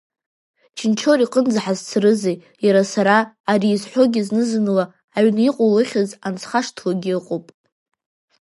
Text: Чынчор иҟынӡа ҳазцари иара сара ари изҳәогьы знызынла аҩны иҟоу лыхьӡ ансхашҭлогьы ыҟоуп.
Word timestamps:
Чынчор 0.77 1.19
иҟынӡа 1.25 1.59
ҳазцари 1.65 2.33
иара 2.65 2.83
сара 2.93 3.15
ари 3.51 3.69
изҳәогьы 3.75 4.21
знызынла 4.27 4.85
аҩны 5.17 5.41
иҟоу 5.49 5.71
лыхьӡ 5.75 6.11
ансхашҭлогьы 6.27 7.11
ыҟоуп. 7.19 7.45